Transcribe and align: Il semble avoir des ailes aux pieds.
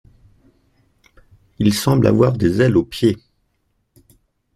Il 1.59 1.75
semble 1.75 2.07
avoir 2.07 2.33
des 2.33 2.59
ailes 2.59 2.75
aux 2.75 2.83
pieds. 2.83 3.19